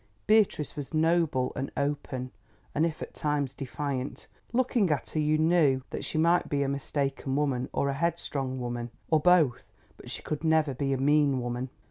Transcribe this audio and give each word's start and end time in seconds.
Beatrice's 0.25 0.75
was 0.75 0.95
noble 0.95 1.53
and 1.55 1.71
open, 1.77 2.31
if 2.75 3.03
at 3.03 3.13
times 3.13 3.53
defiant. 3.53 4.25
Looking 4.51 4.89
at 4.89 5.11
her 5.11 5.19
you 5.19 5.37
knew 5.37 5.83
that 5.91 6.03
she 6.03 6.17
might 6.17 6.49
be 6.49 6.63
a 6.63 6.67
mistaken 6.67 7.35
woman, 7.35 7.69
or 7.71 7.87
a 7.87 7.93
headstrong 7.93 8.59
woman, 8.59 8.89
or 9.11 9.19
both, 9.19 9.71
but 9.97 10.09
she 10.09 10.23
could 10.23 10.43
never 10.43 10.73
be 10.73 10.91
a 10.91 10.97
mean 10.97 11.39
woman. 11.39 11.69